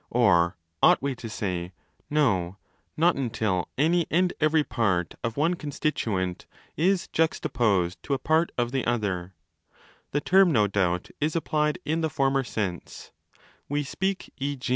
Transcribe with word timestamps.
Or 0.09 0.57
ought 0.81 0.99
we 0.99 1.13
to 1.17 1.29
say 1.29 1.73
'No, 2.09 2.57
not 2.97 3.13
until 3.15 3.69
any 3.77 4.07
and 4.09 4.33
every 4.39 4.63
part 4.63 5.13
of 5.23 5.37
one 5.37 5.53
constituent 5.53 6.47
is 6.75 7.07
juxtaposed 7.09 8.01
to 8.01 8.15
a 8.15 8.17
part 8.17 8.51
of 8.57 8.71
the 8.71 8.83
other'?* 8.85 9.35
The 10.09 10.21
term, 10.21 10.51
no 10.51 10.65
doubt, 10.65 11.11
is 11.19 11.35
applied 11.35 11.77
in 11.85 12.01
the 12.01 12.09
former 12.09 12.43
sense: 12.43 13.11
we 13.69 13.83
speak, 13.83 14.33
e. 14.39 14.57